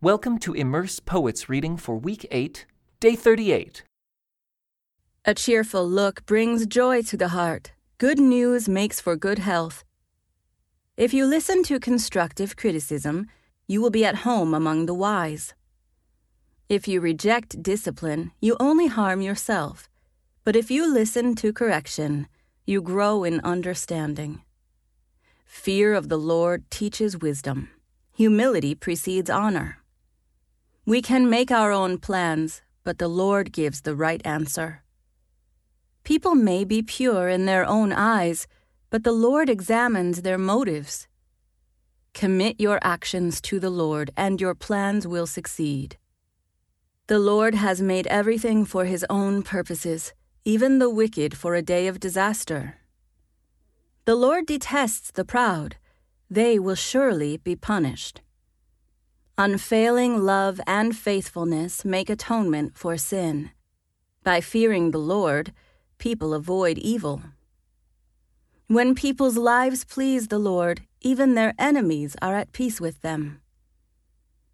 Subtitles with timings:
[0.00, 2.66] Welcome to Immerse Poets reading for week 8,
[3.00, 3.82] day 38.
[5.24, 7.72] A cheerful look brings joy to the heart.
[7.98, 9.82] Good news makes for good health.
[10.96, 13.26] If you listen to constructive criticism,
[13.66, 15.54] you will be at home among the wise.
[16.68, 19.88] If you reject discipline, you only harm yourself.
[20.44, 22.28] But if you listen to correction,
[22.64, 24.42] you grow in understanding.
[25.44, 27.70] Fear of the Lord teaches wisdom.
[28.12, 29.78] Humility precedes honor.
[30.88, 34.84] We can make our own plans, but the Lord gives the right answer.
[36.02, 38.46] People may be pure in their own eyes,
[38.88, 41.06] but the Lord examines their motives.
[42.14, 45.98] Commit your actions to the Lord, and your plans will succeed.
[47.06, 50.14] The Lord has made everything for his own purposes,
[50.46, 52.78] even the wicked for a day of disaster.
[54.06, 55.76] The Lord detests the proud,
[56.30, 58.22] they will surely be punished.
[59.40, 63.52] Unfailing love and faithfulness make atonement for sin.
[64.24, 65.52] By fearing the Lord,
[65.98, 67.22] people avoid evil.
[68.66, 73.40] When people's lives please the Lord, even their enemies are at peace with them.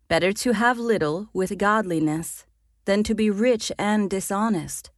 [0.08, 2.44] Better to have little with godliness
[2.84, 4.90] than to be rich and dishonest.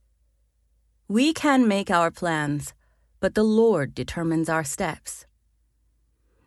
[1.06, 2.74] We can make our plans,
[3.20, 5.26] but the Lord determines our steps.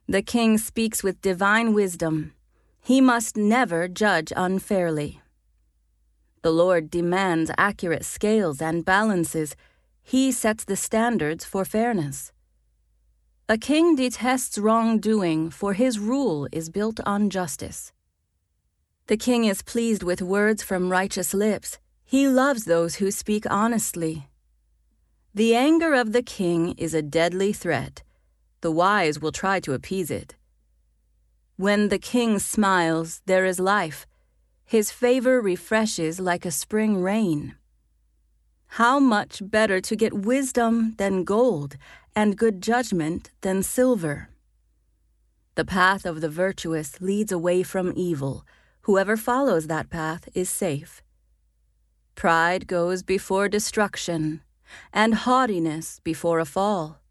[0.10, 2.34] The king speaks with divine wisdom
[2.82, 5.22] he must never judge unfairly.
[6.42, 9.56] The Lord demands accurate scales and balances.
[10.02, 12.32] He sets the standards for fairness.
[13.50, 17.92] A king detests wrongdoing, for his rule is built on justice.
[19.08, 21.80] The king is pleased with words from righteous lips.
[22.06, 24.28] He loves those who speak honestly.
[25.34, 28.04] The anger of the king is a deadly threat.
[28.62, 30.36] The wise will try to appease it.
[31.60, 34.08] When the king smiles, there is life.
[34.64, 37.56] His favor refreshes like a spring rain.
[38.80, 41.76] How much better to get wisdom than gold,
[42.16, 44.30] and good judgment than silver.
[45.56, 48.46] The path of the virtuous leads away from evil.
[48.84, 51.04] Whoever follows that path is safe.
[52.16, 54.44] Pride goes before destruction,
[54.94, 57.02] and haughtiness before a fall.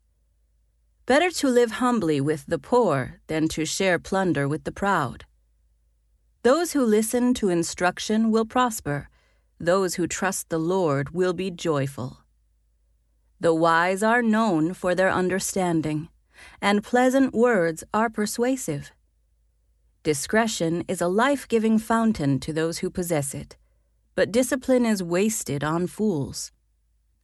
[1.08, 5.24] Better to live humbly with the poor than to share plunder with the proud.
[6.42, 9.08] Those who listen to instruction will prosper.
[9.58, 12.18] Those who trust the Lord will be joyful.
[13.40, 16.10] The wise are known for their understanding,
[16.60, 18.92] and pleasant words are persuasive.
[20.02, 23.56] Discretion is a life giving fountain to those who possess it,
[24.14, 26.52] but discipline is wasted on fools.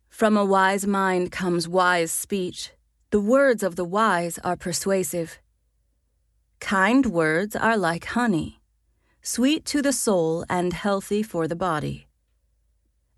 [0.08, 2.70] From a wise mind comes wise speech
[3.14, 5.38] the words of the wise are persuasive.
[6.58, 8.58] Kind words are like honey,
[9.22, 12.08] sweet to the soul and healthy for the body.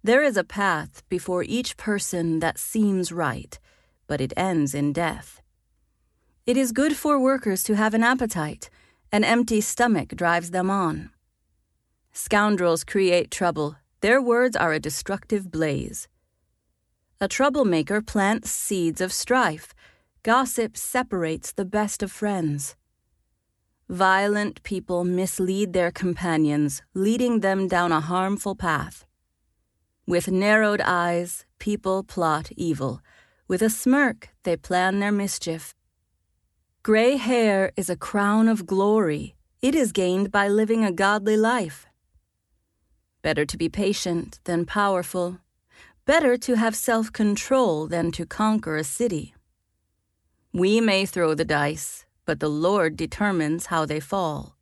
[0.05, 3.59] There is a path before each person that seems right,
[4.07, 5.41] but it ends in death.
[6.45, 8.69] It is good for workers to have an appetite,
[9.11, 11.09] an empty stomach drives them on.
[12.13, 16.07] Scoundrels create trouble, their words are a destructive blaze.
[17.19, 19.73] A troublemaker plants seeds of strife.
[20.27, 22.75] Gossip separates the best of friends.
[23.89, 29.07] Violent people mislead their companions, leading them down a harmful path.
[30.05, 33.03] With narrowed eyes, people plot evil.
[33.47, 35.77] With a smirk, they plan their mischief.
[36.83, 39.37] Gray hair is a crown of glory.
[39.63, 41.87] It is gained by living a godly life.
[43.23, 45.39] Better to be patient than powerful.
[46.05, 49.36] Better to have self control than to conquer a city.
[50.57, 54.57] We may throw the dice, but the Lord determines how they fall.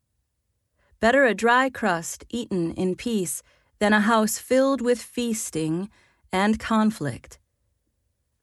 [0.98, 3.44] Better a dry crust eaten in peace
[3.78, 5.88] than a house filled with feasting
[6.32, 7.38] and conflict.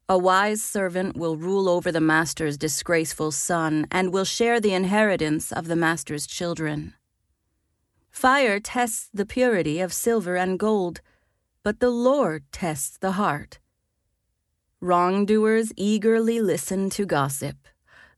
[0.08, 5.52] A wise servant will rule over the master's disgraceful son and will share the inheritance
[5.52, 6.94] of the master's children.
[8.10, 11.02] Fire tests the purity of silver and gold
[11.62, 13.58] but the Lord tests the heart.
[14.82, 17.68] Wrongdoers eagerly listen to gossip.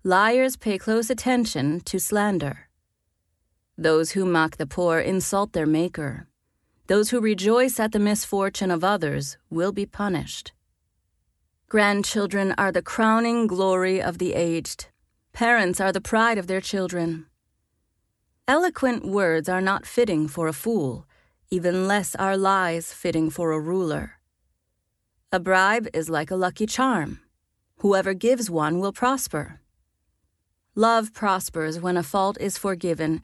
[0.03, 2.71] Liars pay close attention to slander.
[3.77, 6.27] Those who mock the poor insult their Maker.
[6.87, 10.53] Those who rejoice at the misfortune of others will be punished.
[11.69, 14.87] Grandchildren are the crowning glory of the aged.
[15.35, 17.27] Parents are the pride of their children.
[18.49, 21.07] Eloquent words are not fitting for a fool,
[21.51, 24.19] even less are lies fitting for a ruler.
[25.35, 27.19] A bribe is like a lucky charm.
[27.79, 29.61] Whoever gives one will prosper.
[30.77, 33.21] Love prospers when a fault is forgiven,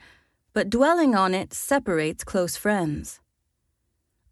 [0.52, 3.20] but dwelling on it separates close friends.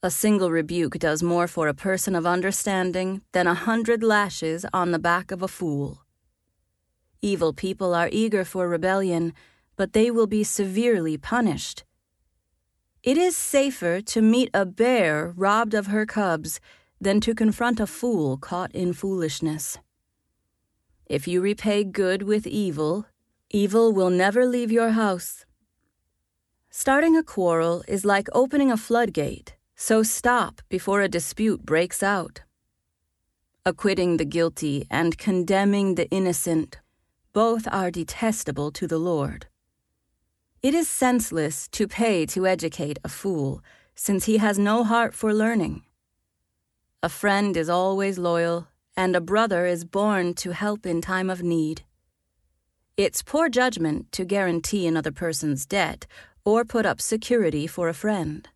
[0.02, 4.90] A single rebuke does more for a person of understanding than a hundred lashes on
[4.90, 6.02] the back of a fool.
[7.22, 9.32] Evil people are eager for rebellion,
[9.76, 11.84] but they will be severely punished.
[13.04, 16.58] It is safer to meet a bear robbed of her cubs
[17.00, 19.78] than to confront a fool caught in foolishness.
[21.06, 23.06] If you repay good with evil,
[23.50, 25.44] evil will never leave your house.
[26.70, 32.42] Starting a quarrel is like opening a floodgate, so stop before a dispute breaks out.
[33.64, 36.78] Acquitting the guilty and condemning the innocent,
[37.32, 39.46] both are detestable to the Lord.
[40.62, 43.62] It is senseless to pay to educate a fool,
[43.94, 45.84] since he has no heart for learning.
[47.00, 48.66] A friend is always loyal,
[48.96, 51.82] and a brother is born to help in time of need.
[52.96, 56.08] It's poor judgment to guarantee another person's debt
[56.44, 58.48] or put up security for a friend.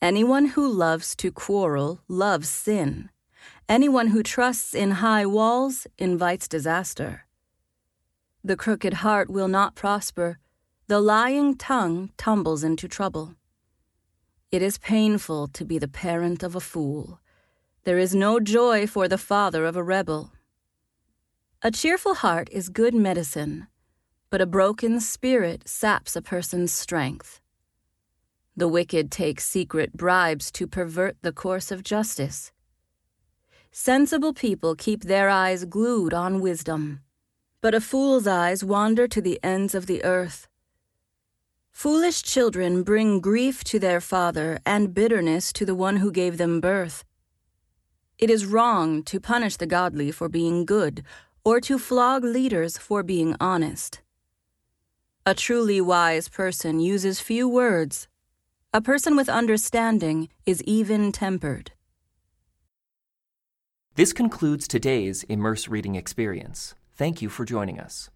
[0.00, 3.10] Anyone who loves to quarrel loves sin.
[3.68, 7.26] Anyone who trusts in high walls invites disaster.
[8.44, 10.38] The crooked heart will not prosper
[10.86, 13.34] the lying tongue tumbles into trouble.
[14.52, 17.20] It is painful to be the parent of a fool.
[17.82, 20.32] There is no joy for the father of a rebel.
[21.62, 23.66] A cheerful heart is good medicine,
[24.30, 27.40] but a broken spirit saps a person's strength.
[28.56, 32.52] The wicked take secret bribes to pervert the course of justice.
[33.72, 37.00] Sensible people keep their eyes glued on wisdom,
[37.60, 40.46] but a fool's eyes wander to the ends of the earth.
[41.76, 46.58] Foolish children bring grief to their father and bitterness to the one who gave them
[46.58, 47.04] birth.
[48.16, 51.02] It is wrong to punish the godly for being good
[51.44, 54.00] or to flog leaders for being honest.
[55.26, 58.08] A truly wise person uses few words.
[58.72, 61.72] A person with understanding is even tempered.
[63.96, 66.74] This concludes today's Immerse Reading Experience.
[66.94, 68.08] Thank you for joining us.